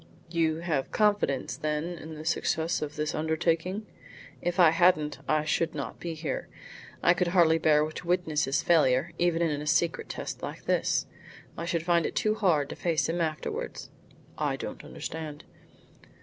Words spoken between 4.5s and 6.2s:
I hadn't, I should not be